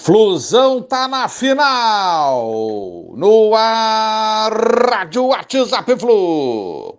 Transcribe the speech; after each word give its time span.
Flusão 0.00 0.80
tá 0.80 1.08
na 1.08 1.26
final! 1.28 3.12
No 3.16 3.52
ar, 3.52 4.52
Rádio 4.88 5.26
WhatsApp 5.26 5.96
Flu! 5.98 6.96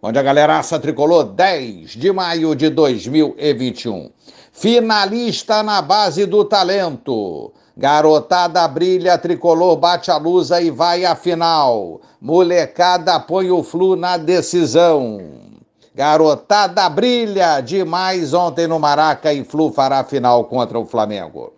Bom 0.00 0.10
galera. 0.10 0.58
Aça 0.58 0.80
tricolor 0.80 1.24
10 1.24 1.90
de 1.90 2.10
maio 2.12 2.56
de 2.56 2.70
2021. 2.70 4.10
Finalista 4.52 5.62
na 5.62 5.82
base 5.82 6.24
do 6.24 6.42
talento. 6.42 7.52
Garotada 7.76 8.66
brilha, 8.66 9.18
tricolor 9.18 9.76
bate 9.76 10.10
a 10.10 10.16
luza 10.16 10.62
e 10.62 10.70
vai 10.70 11.04
à 11.04 11.14
final. 11.14 12.00
Molecada 12.18 13.20
põe 13.20 13.50
o 13.50 13.62
Flu 13.62 13.96
na 13.96 14.16
decisão. 14.16 15.51
Garotada 15.94 16.88
brilha 16.88 17.60
demais 17.60 18.32
ontem 18.32 18.66
no 18.66 18.78
Maraca 18.78 19.30
e 19.30 19.44
Flu 19.44 19.70
fará 19.70 20.02
final 20.02 20.44
contra 20.46 20.78
o 20.78 20.86
Flamengo. 20.86 21.52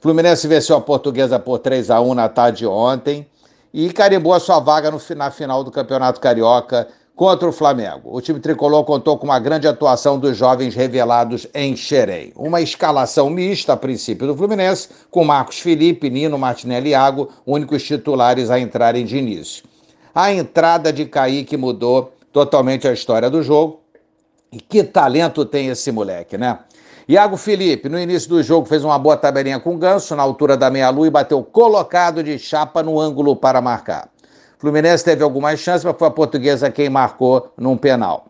Fluminense 0.00 0.46
venceu 0.46 0.76
a 0.76 0.80
Portuguesa 0.80 1.36
por 1.36 1.58
3 1.58 1.90
a 1.90 2.00
1 2.00 2.14
na 2.14 2.28
tarde 2.28 2.58
de 2.58 2.66
ontem 2.66 3.26
e 3.74 3.92
carimbou 3.92 4.32
a 4.32 4.38
sua 4.38 4.60
vaga 4.60 4.88
no, 4.88 5.00
na 5.16 5.32
final 5.32 5.64
do 5.64 5.72
Campeonato 5.72 6.20
Carioca 6.20 6.86
contra 7.16 7.48
o 7.48 7.52
Flamengo. 7.52 8.02
O 8.04 8.20
time 8.20 8.38
tricolor 8.38 8.84
contou 8.84 9.18
com 9.18 9.24
uma 9.24 9.40
grande 9.40 9.66
atuação 9.66 10.16
dos 10.16 10.36
jovens 10.36 10.76
revelados 10.76 11.48
em 11.52 11.74
Xerém. 11.74 12.32
Uma 12.36 12.60
escalação 12.60 13.28
mista 13.28 13.72
a 13.72 13.76
princípio 13.76 14.28
do 14.28 14.36
Fluminense, 14.36 14.90
com 15.10 15.24
Marcos 15.24 15.58
Felipe, 15.58 16.08
Nino, 16.08 16.38
Martinelli 16.38 16.90
e 16.90 16.92
Iago, 16.92 17.30
únicos 17.44 17.82
titulares 17.82 18.48
a 18.48 18.60
entrarem 18.60 19.04
de 19.04 19.16
início. 19.16 19.64
A 20.14 20.32
entrada 20.32 20.92
de 20.92 21.04
Kaique 21.04 21.56
mudou 21.56 22.12
totalmente 22.36 22.86
a 22.86 22.92
história 22.92 23.30
do 23.30 23.42
jogo. 23.42 23.80
E 24.52 24.60
que 24.60 24.84
talento 24.84 25.42
tem 25.46 25.68
esse 25.68 25.90
moleque, 25.90 26.36
né? 26.36 26.58
Iago 27.08 27.34
Felipe, 27.38 27.88
no 27.88 27.98
início 27.98 28.28
do 28.28 28.42
jogo, 28.42 28.66
fez 28.66 28.84
uma 28.84 28.98
boa 28.98 29.16
tabelinha 29.16 29.58
com 29.58 29.74
o 29.74 29.78
Ganso, 29.78 30.14
na 30.14 30.22
altura 30.22 30.54
da 30.54 30.68
meia-lua, 30.68 31.06
e 31.06 31.10
bateu 31.10 31.42
colocado 31.42 32.22
de 32.22 32.38
chapa 32.38 32.82
no 32.82 33.00
ângulo 33.00 33.34
para 33.34 33.62
marcar. 33.62 34.10
Fluminense 34.58 35.02
teve 35.02 35.22
algumas 35.22 35.60
chances, 35.60 35.82
mas 35.82 35.96
foi 35.98 36.08
a 36.08 36.10
portuguesa 36.10 36.70
quem 36.70 36.90
marcou 36.90 37.52
num 37.56 37.74
penal. 37.74 38.26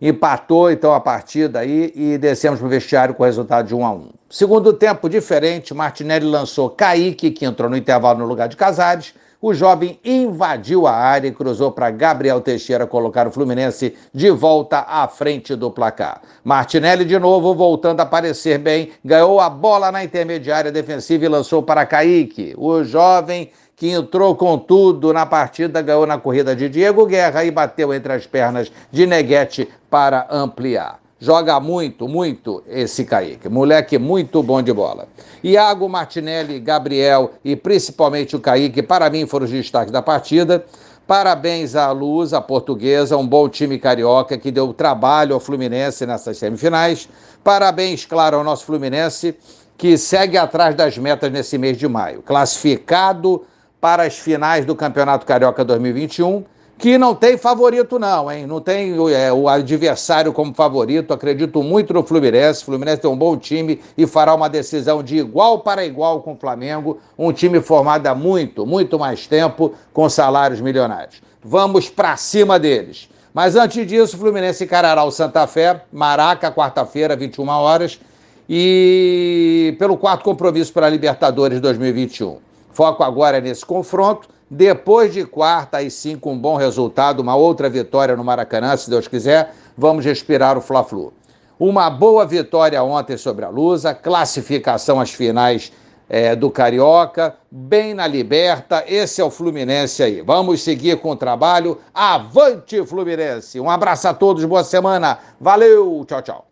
Empatou 0.00 0.70
então 0.70 0.94
a 0.94 1.00
partida 1.00 1.60
aí 1.60 1.92
e 1.96 2.18
descemos 2.18 2.60
para 2.60 2.66
o 2.66 2.70
vestiário 2.70 3.12
com 3.12 3.24
o 3.24 3.26
resultado 3.26 3.66
de 3.66 3.74
1 3.74 3.84
a 3.84 3.90
1. 3.90 4.08
Segundo 4.30 4.72
tempo 4.72 5.08
diferente, 5.08 5.74
Martinelli 5.74 6.26
lançou 6.26 6.70
Kaique, 6.70 7.32
que 7.32 7.44
entrou 7.44 7.68
no 7.68 7.76
intervalo 7.76 8.20
no 8.20 8.26
lugar 8.26 8.48
de 8.48 8.56
Casares, 8.56 9.14
o 9.42 9.52
jovem 9.52 9.98
invadiu 10.04 10.86
a 10.86 10.92
área 10.92 11.26
e 11.26 11.32
cruzou 11.32 11.72
para 11.72 11.90
Gabriel 11.90 12.40
Teixeira 12.40 12.86
colocar 12.86 13.26
o 13.26 13.32
Fluminense 13.32 13.96
de 14.14 14.30
volta 14.30 14.86
à 14.88 15.08
frente 15.08 15.56
do 15.56 15.68
placar. 15.68 16.22
Martinelli, 16.44 17.04
de 17.04 17.18
novo, 17.18 17.52
voltando 17.52 17.98
a 17.98 18.04
aparecer 18.04 18.58
bem, 18.58 18.92
ganhou 19.04 19.40
a 19.40 19.50
bola 19.50 19.90
na 19.90 20.04
intermediária 20.04 20.70
defensiva 20.70 21.24
e 21.24 21.28
lançou 21.28 21.60
para 21.60 21.84
Kaique. 21.84 22.54
O 22.56 22.84
jovem 22.84 23.50
que 23.74 23.90
entrou 23.90 24.36
com 24.36 24.56
tudo 24.56 25.12
na 25.12 25.26
partida, 25.26 25.82
ganhou 25.82 26.06
na 26.06 26.16
corrida 26.16 26.54
de 26.54 26.68
Diego 26.68 27.04
Guerra 27.04 27.44
e 27.44 27.50
bateu 27.50 27.92
entre 27.92 28.12
as 28.12 28.24
pernas 28.24 28.70
de 28.92 29.06
Neguete 29.06 29.68
para 29.90 30.28
ampliar. 30.30 31.01
Joga 31.22 31.60
muito, 31.60 32.08
muito 32.08 32.64
esse 32.66 33.04
Kaique. 33.04 33.48
Moleque 33.48 33.96
muito 33.96 34.42
bom 34.42 34.60
de 34.60 34.72
bola. 34.72 35.06
Iago, 35.40 35.88
Martinelli, 35.88 36.58
Gabriel 36.58 37.30
e 37.44 37.54
principalmente 37.54 38.34
o 38.34 38.40
Kaique, 38.40 38.82
para 38.82 39.08
mim, 39.08 39.24
foram 39.24 39.44
os 39.44 39.52
destaques 39.52 39.92
da 39.92 40.02
partida. 40.02 40.66
Parabéns 41.06 41.76
à 41.76 41.92
Luz, 41.92 42.32
a 42.32 42.40
portuguesa, 42.40 43.16
um 43.16 43.24
bom 43.24 43.48
time 43.48 43.78
carioca 43.78 44.36
que 44.36 44.50
deu 44.50 44.74
trabalho 44.74 45.34
ao 45.34 45.38
Fluminense 45.38 46.04
nessas 46.04 46.38
semifinais. 46.38 47.08
Parabéns, 47.44 48.04
claro, 48.04 48.38
ao 48.38 48.42
nosso 48.42 48.64
Fluminense, 48.64 49.36
que 49.78 49.96
segue 49.96 50.36
atrás 50.36 50.74
das 50.74 50.98
metas 50.98 51.30
nesse 51.30 51.56
mês 51.56 51.78
de 51.78 51.86
maio. 51.86 52.20
Classificado 52.22 53.44
para 53.80 54.02
as 54.02 54.18
finais 54.18 54.66
do 54.66 54.74
Campeonato 54.74 55.24
Carioca 55.24 55.64
2021 55.64 56.42
que 56.82 56.98
não 56.98 57.14
tem 57.14 57.38
favorito, 57.38 57.96
não, 57.96 58.28
hein? 58.28 58.44
Não 58.44 58.60
tem 58.60 58.92
é, 59.14 59.32
o 59.32 59.48
adversário 59.48 60.32
como 60.32 60.52
favorito. 60.52 61.14
Acredito 61.14 61.62
muito 61.62 61.94
no 61.94 62.02
Fluminense. 62.02 62.62
O 62.62 62.64
Fluminense 62.64 63.00
tem 63.00 63.08
um 63.08 63.16
bom 63.16 63.36
time 63.36 63.80
e 63.96 64.04
fará 64.04 64.34
uma 64.34 64.48
decisão 64.48 65.00
de 65.00 65.16
igual 65.16 65.60
para 65.60 65.86
igual 65.86 66.22
com 66.22 66.32
o 66.32 66.36
Flamengo. 66.36 66.98
Um 67.16 67.32
time 67.32 67.60
formado 67.60 68.08
há 68.08 68.16
muito, 68.16 68.66
muito 68.66 68.98
mais 68.98 69.28
tempo, 69.28 69.72
com 69.92 70.08
salários 70.08 70.60
milionários. 70.60 71.22
Vamos 71.40 71.88
para 71.88 72.16
cima 72.16 72.58
deles. 72.58 73.08
Mas 73.32 73.54
antes 73.54 73.86
disso, 73.86 74.16
o 74.16 74.18
Fluminense 74.18 74.64
encarará 74.64 75.04
o 75.04 75.12
Santa 75.12 75.46
Fé, 75.46 75.82
Maraca, 75.92 76.50
quarta-feira, 76.50 77.14
21 77.14 77.46
horas, 77.48 78.00
e 78.48 79.76
pelo 79.78 79.96
quarto 79.96 80.24
compromisso 80.24 80.72
para 80.72 80.88
a 80.88 80.90
Libertadores 80.90 81.60
2021. 81.60 82.38
Foco 82.72 83.02
agora 83.02 83.40
nesse 83.40 83.64
confronto 83.64 84.28
depois 84.54 85.14
de 85.14 85.24
quarta 85.24 85.88
sim 85.88 86.14
com 86.14 86.34
um 86.34 86.38
bom 86.38 86.56
resultado, 86.56 87.20
uma 87.20 87.34
outra 87.34 87.70
vitória 87.70 88.14
no 88.14 88.22
Maracanã, 88.22 88.76
se 88.76 88.90
Deus 88.90 89.08
quiser, 89.08 89.54
vamos 89.78 90.04
respirar 90.04 90.58
o 90.58 90.60
Fla-Flu. 90.60 91.10
Uma 91.58 91.88
boa 91.88 92.26
vitória 92.26 92.82
ontem 92.82 93.16
sobre 93.16 93.46
a 93.46 93.48
Lusa, 93.48 93.94
classificação 93.94 95.00
às 95.00 95.10
finais 95.10 95.72
é, 96.06 96.36
do 96.36 96.50
Carioca, 96.50 97.34
bem 97.50 97.94
na 97.94 98.06
liberta. 98.06 98.84
Esse 98.86 99.22
é 99.22 99.24
o 99.24 99.30
Fluminense 99.30 100.02
aí. 100.02 100.20
Vamos 100.20 100.60
seguir 100.60 101.00
com 101.00 101.12
o 101.12 101.16
trabalho. 101.16 101.78
Avante, 101.94 102.84
Fluminense! 102.84 103.58
Um 103.58 103.70
abraço 103.70 104.06
a 104.06 104.12
todos, 104.12 104.44
boa 104.44 104.64
semana. 104.64 105.18
Valeu, 105.40 106.04
tchau, 106.06 106.20
tchau. 106.20 106.51